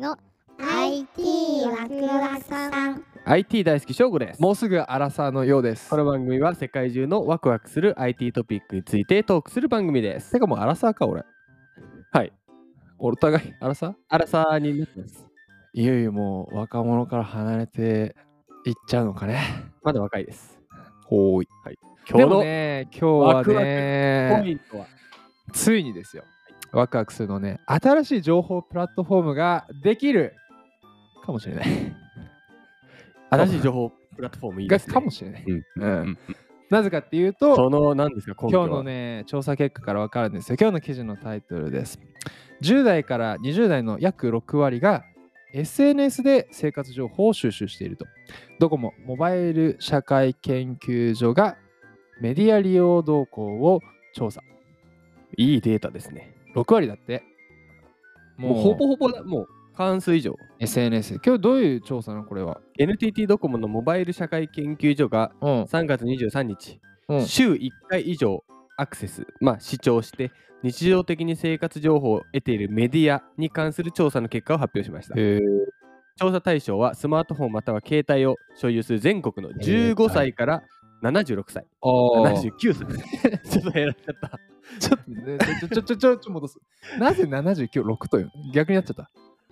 [0.00, 0.16] の
[0.58, 3.04] IT ワクワクさん。
[3.26, 4.40] IT 大好き翔吾です。
[4.40, 5.90] もうすぐアラサーのようです。
[5.90, 10.32] この番組は世界中のワクワクする IT トピックについてトークする番組です。
[10.32, 11.22] てかもうアラサーか俺。
[12.12, 12.32] はい。
[12.98, 13.94] お互いアラサー？
[14.08, 15.26] アラサーになってます。
[15.74, 18.16] いよいよもう若者から離れて
[18.64, 19.42] いっちゃうのかね。
[19.82, 20.58] まだ若いです。
[21.04, 21.48] ほーい。
[21.66, 21.74] 今
[22.06, 24.86] 日のでもね今日はワクワクポねイントは？
[25.52, 26.24] ついにですよ
[26.72, 27.60] ワクワクするのね。
[27.66, 30.34] 新しい情報プラットフォームができる。
[31.24, 31.66] かもしれない。
[33.30, 34.94] 新しい情報プラットフォームいいですね。
[34.94, 35.44] がかもしれない。
[35.46, 36.18] うんうんうん
[36.70, 40.56] なぜかっていうとその何ですか今日のね調査結果から分かるんですよ。
[40.58, 41.98] 今日の記事のタイトルです。
[42.62, 45.02] 10代から20代の約6割が
[45.52, 48.06] SNS で生活情報を収集していると。
[48.60, 51.56] ドコモモバイル社会研究所が
[52.20, 53.80] メディア利用動向を
[54.14, 54.40] 調査。
[55.36, 57.22] いいデータですね6割だって。
[58.36, 58.54] もう。
[58.54, 60.34] ほぼほぼだもう過半数以上。
[60.58, 65.62] SNS 今日どういう調査なのこれは？NTT ドコモのモバイル社会研究所がうん。
[65.62, 67.26] 3月23日、うん。
[67.26, 68.44] 週1回以上
[68.76, 75.14] アクセス、まあ視聴して日常的に生活情報を得ているメディアに関する調査の結果を発表しました。
[75.18, 75.40] へえ
[76.16, 80.62] 調査対象はスマートフォンまたは携帯を所有する全国の15歳から
[81.02, 83.40] 76歳、ああ79歳。
[83.48, 84.38] ちょっと減らしちゃった。
[84.78, 86.58] ちょっとねちょちょちょちょちょ戻す
[86.98, 89.10] なぜ79、6という逆になっちゃった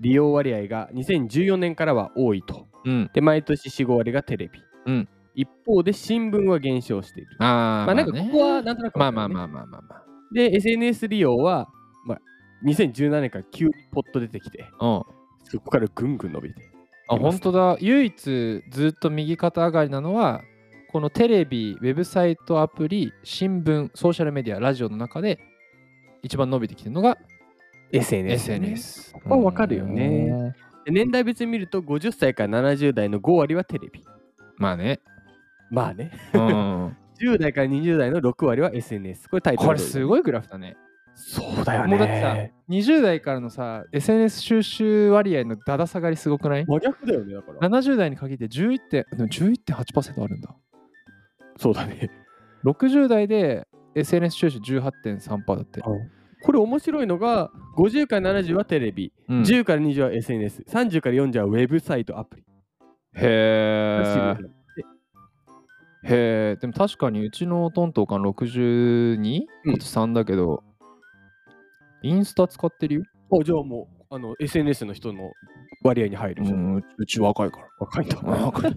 [0.01, 2.67] 利用割合が2014年からは多いと。
[2.85, 3.11] うん。
[3.15, 4.61] で、毎年4、5割がテレビ。
[4.87, 7.31] うん一方で新聞は減少している。
[7.41, 10.05] あーまあなんかここはなんとなくまあまあまあまあまあまあ。
[10.33, 11.69] で、SNS 利用は、
[12.07, 12.21] まあ、
[12.65, 15.03] 2017年から急にポッと出てきて、うん。
[15.45, 16.63] そこからぐんぐん伸びて。
[17.09, 17.77] あ、本当だ。
[17.81, 20.43] 唯一ずっと右肩上がりなのは、
[20.93, 25.41] このテレビ、ウェブサイト、アプリ、新聞、ソーシャルメディア、ラジオの中で
[26.23, 27.19] 一番伸びてきてるのが
[27.99, 28.53] SNS。
[28.53, 29.13] SNS。
[29.13, 34.03] ここはわかるよねで年代別に見ると、50歳から70代の5割はテレビ。
[34.59, 35.01] まあね。
[35.71, 36.11] まあね。
[36.35, 36.97] うん。
[37.21, 39.29] 10代から20代の6割は SNS。
[39.29, 40.77] これタイトルこれすごいグラフだね。
[41.15, 41.97] そうだよね。
[41.97, 42.37] もうだってさ、
[42.69, 46.67] 20代からのさ、SNS 収集割合のだだ下がりすごくない？
[46.67, 47.69] 真逆だよね、だから。
[47.69, 50.55] ?70 代に限って11点、でも11.8%あるんだ。
[51.57, 52.11] そうだね。
[52.65, 55.83] 60代で SNS 収集18.3%だって。
[56.45, 62.45] これ面白いのが、50から70はテレビ、うん10から20は SNS、30から40はウェブサイト、アプリ。
[63.15, 64.37] へー
[66.07, 66.11] へ
[66.53, 70.63] え、でも確かにうちのトントンが 62?、うん3だけど、
[72.03, 73.03] インスタ使ってるよ？
[73.31, 75.33] おじゃあもうあの SNS の人の
[75.83, 76.77] 割合に入るじゃん。
[76.77, 77.69] ううち若いから。
[77.79, 78.19] 若いんだ。
[78.19, 78.75] 若い。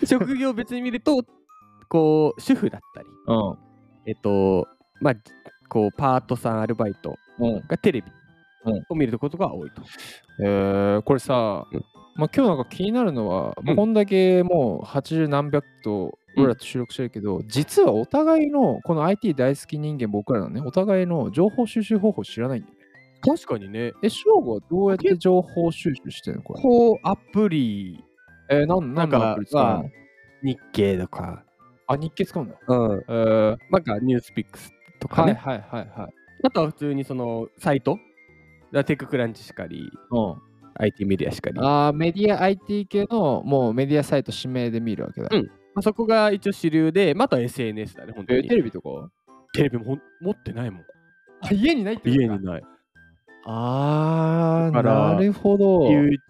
[0.06, 1.22] 職業別に見ると、
[1.90, 3.58] こう、主婦だったり、うん。
[4.06, 4.66] えっと、
[5.00, 5.14] まあ、
[5.68, 7.64] こう、パートさん、アルバイトうん。
[7.66, 8.10] がテレビ
[8.64, 8.84] うん。
[8.88, 9.82] を見ることが多いと。
[10.40, 11.84] えー、これさ、うん。
[12.16, 13.76] まあ、今日なんか気になるのは、うん。
[13.76, 22.80] こんだけもう80何百と俺らと収録してるけど、実はお互いのこの IT 大好き人間僕らのねお互いの情報収集方法知らないんだよね。
[23.20, 26.62] 確かにね、え、翔吾はどうやって情報収集してるのこれ？
[26.62, 28.04] こう、アプリ、
[28.48, 29.90] えー、なんなんかアプリ使うの？
[30.42, 31.42] 日経とか、
[31.86, 32.54] あ、日経使うんだ。
[32.68, 34.72] うん、えー、なんかニュースピックス
[35.04, 36.14] とかね、はいはいはいはい。
[36.44, 37.98] あとは普通にそのサイト、
[38.72, 40.36] テッククランチしかり、うん、
[40.76, 45.28] IT メディアしかり、あーメディア IT 系のもうメディアサイト指名で見るわけだ。
[45.30, 45.44] うん
[45.74, 48.38] まあ、そこが一応主流で、また SNS だね、本当に。
[48.38, 49.10] えーテレビとか？
[49.52, 50.80] テレビも持ってないもん。
[51.42, 52.62] あ家にないってことか家にない。
[53.46, 55.88] あー、だからなるほど。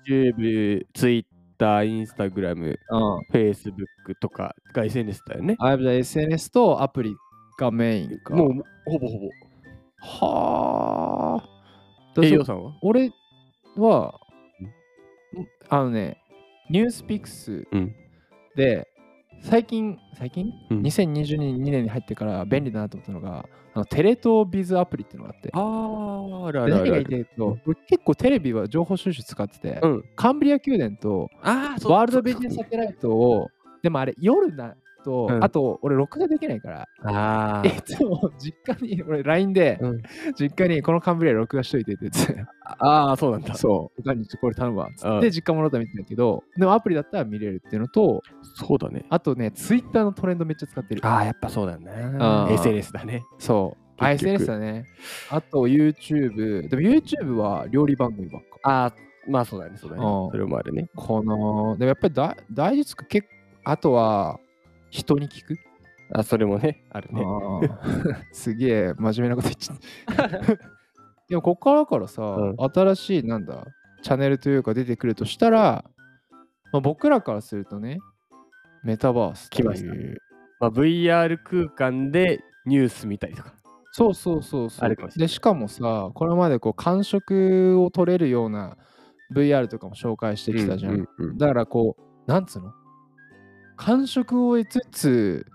[0.08, 1.24] YouTube、Twitter、
[1.58, 3.18] Instagram、うん。
[3.32, 3.74] Facebook
[4.20, 5.56] とかが SNS だよね。
[5.58, 7.14] あ、じゃあ SNS とアプリ
[7.58, 8.34] がメインか。
[8.34, 9.28] もうほぼほぼ。
[10.00, 11.42] は
[12.16, 12.22] あ。
[12.22, 12.72] 栄養さんは？
[12.82, 13.10] 俺
[13.76, 14.20] は、
[15.68, 16.18] あのね、
[16.70, 17.94] ニュースピックスうん
[18.56, 18.86] で、
[19.42, 27.04] 最近、最近、うん ?2022 年に入ってから便利だなと思ったのが、あのテレ東ビズアプリっていうのがあって、あー、あるあるあるある。
[27.04, 30.04] たいと、俺結構テレビは情報収集使ってて、うん。
[30.14, 33.48] カンブリア宮殿とワールドビジネスサテライトを、
[33.82, 35.44] でもあれ夜な、と、うん。
[35.44, 40.02] あと俺録画できないから、あいつも実家に俺 LINE で、うん。
[40.38, 42.44] 実家にこのカンブリア録画しといてって言って。
[42.78, 43.54] ああ、そうなんだ。
[43.54, 44.02] そう。
[44.02, 44.88] 他にこれ頼むわ。
[44.88, 48.22] って実家戻ったら見てたけどでもアプリだったら見れるっていうのと
[48.54, 49.04] そうだね。
[49.10, 51.06] あとね Twitter のトレンドめっちゃ使ってる。
[51.06, 51.92] ああ、やっぱそうだよね。
[52.54, 53.22] SNS だね。
[53.38, 53.84] そう。
[53.98, 54.86] あ SNS だね。
[55.30, 58.48] あと YouTube でも YouTube は料理番組ばっか。
[58.62, 58.94] ああ、
[59.28, 60.02] まあそうだね、そうだね。
[60.02, 60.30] うん。
[60.30, 60.88] それもあるね。
[60.96, 63.34] このでもやっぱりだ大事つく結構
[63.66, 64.38] あとは
[64.94, 65.56] 人に聞く？
[66.12, 67.24] あそれもね、あるね。
[68.32, 69.78] すげえ真面目なこと言っちゃっ
[70.30, 70.38] た。
[71.28, 72.56] でもここからからさ、うん。
[72.58, 73.64] 新しいなんだ
[74.02, 75.84] チャンネルというか出てくるとしたら、
[76.72, 77.98] まあ、僕らからするとね
[78.84, 79.72] メタバースっていう。
[79.74, 80.18] 来
[80.60, 83.52] まあ、VR 空間でニュース見たりとか。
[83.92, 85.10] そうそうそうそう。
[85.10, 88.76] しでしかもさこれまでこう感触を取れるような
[89.34, 91.08] VR とかも紹介してきたじゃん。
[91.38, 92.72] だからこうなんつうの？
[93.76, 95.46] 感触を得つつ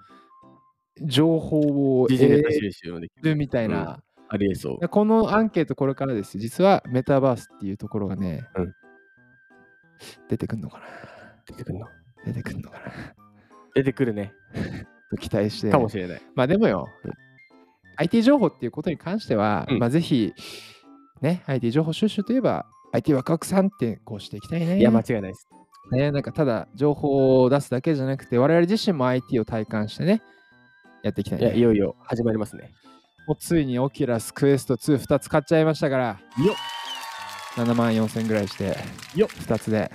[1.01, 3.31] 情報を得収集もできる。
[3.31, 4.79] るみたいな、ありえそう。
[4.79, 6.37] でこのアンケートこれからです。
[6.37, 8.73] 実はメタバースっていうところがね、うん
[10.29, 10.85] 出てくんのかな
[11.45, 11.87] 出てくるの？
[12.25, 12.85] 出てくんのかな
[13.75, 14.33] 出てくるね。
[15.11, 15.69] と期待して。
[15.69, 16.21] かもしれない。
[16.35, 16.87] まあでもよ、
[17.97, 20.33] IT 情報っていうことに関しては、うんまあぜひ、
[21.21, 24.79] ね、IT 情報収集といえば、IT ワクワクさんってこうしていきたいね。
[24.79, 25.47] いや、間違いないです。
[25.91, 30.21] ね、なんかただ情報を出すだけじゃなくて、我々自身も IT を体感してね、
[31.03, 31.57] やっていきたいいや、ね。
[31.57, 32.71] いよいよ始まりますね。
[33.27, 36.55] もうついに Oculus Quest 2、2つ買っちゃいましたから、よ
[37.55, 38.77] 7万4千ぐらいして、
[39.15, 39.91] よ2つで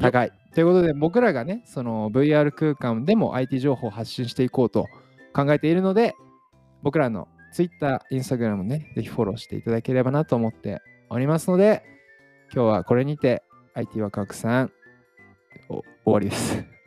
[0.00, 0.32] 高い。
[0.54, 4.86] ということで、僕らがね、その VR 空間でも IT 情報を発信していこうと
[5.32, 6.14] 考えているので、
[6.82, 11.82] 僕らの Twitter、Instagram ね、ぜひフォローしていただければなと思っておりますので、
[12.52, 13.42] 今日はこれにて
[13.74, 14.72] IT ワクワクさん、
[15.68, 16.79] お終わりです。